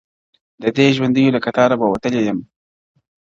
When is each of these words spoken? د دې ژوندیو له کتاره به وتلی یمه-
د 0.61 0.63
دې 0.77 0.87
ژوندیو 0.95 1.33
له 1.35 1.39
کتاره 1.45 1.75
به 1.79 1.85
وتلی 1.89 2.21
یمه- 2.27 2.45